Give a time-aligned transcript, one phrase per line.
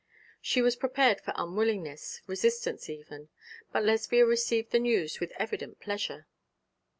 [0.41, 3.29] She was prepared for unwillingness, resistance even;
[3.71, 6.25] but Lesbia received the news with evident pleasure.